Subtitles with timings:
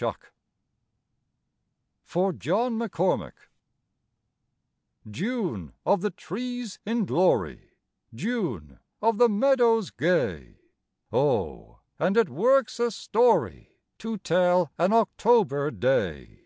[0.02, 0.14] SONG
[2.04, 3.34] (For John McCormack)
[5.10, 7.72] June of the trees in glory,
[8.14, 10.56] June of the meadows gay!
[11.12, 16.44] O, and it works a story To tell an October day.